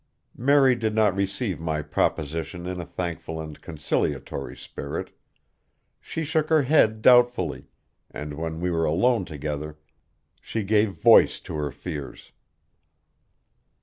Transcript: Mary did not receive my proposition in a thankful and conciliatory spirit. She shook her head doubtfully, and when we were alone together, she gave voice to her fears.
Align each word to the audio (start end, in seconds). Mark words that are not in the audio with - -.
Mary 0.35 0.73
did 0.73 0.95
not 0.95 1.15
receive 1.15 1.59
my 1.59 1.79
proposition 1.83 2.65
in 2.65 2.81
a 2.81 2.85
thankful 2.87 3.39
and 3.39 3.61
conciliatory 3.61 4.55
spirit. 4.57 5.11
She 5.99 6.23
shook 6.23 6.49
her 6.49 6.63
head 6.63 7.03
doubtfully, 7.03 7.67
and 8.09 8.33
when 8.33 8.59
we 8.61 8.71
were 8.71 8.85
alone 8.85 9.25
together, 9.25 9.77
she 10.41 10.63
gave 10.63 10.93
voice 10.93 11.39
to 11.41 11.53
her 11.55 11.69
fears. 11.69 12.31